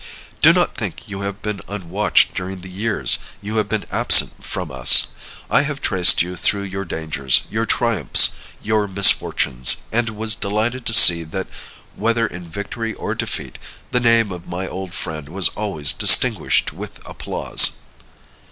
Do 0.41 0.51
not 0.51 0.73
think 0.73 1.03
you 1.07 1.21
have 1.21 1.43
been 1.43 1.61
unwatched 1.67 2.33
during 2.33 2.61
the 2.61 2.71
years 2.71 3.19
you 3.39 3.57
have 3.57 3.69
been 3.69 3.85
absent 3.91 4.43
from 4.43 4.71
us. 4.71 5.09
I 5.47 5.61
have 5.61 5.79
traced 5.79 6.23
you 6.23 6.35
through 6.35 6.63
your 6.63 6.85
dangers, 6.85 7.41
your 7.51 7.67
triumphs, 7.67 8.31
your 8.63 8.87
misfortunes, 8.87 9.77
and 9.91 10.09
was 10.09 10.33
delighted 10.33 10.87
to 10.87 10.93
see 10.93 11.21
that, 11.25 11.45
whether 11.93 12.25
in 12.25 12.49
victory 12.49 12.95
or 12.95 13.13
defeat, 13.13 13.59
the 13.91 13.99
name 13.99 14.31
of 14.31 14.49
my 14.49 14.67
old 14.67 14.91
friend 14.91 15.29
was 15.29 15.49
always 15.49 15.93
distinguished 15.93 16.73
with 16.73 16.99
applause." 17.05 17.73